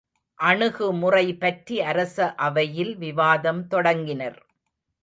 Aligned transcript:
அணுகுமுறை 0.39 1.25
பற்றி 1.35 1.81
அரச 1.83 2.17
அவையில் 2.39 2.93
விவாதம் 2.97 3.63
தொடங்கினர். 3.67 4.39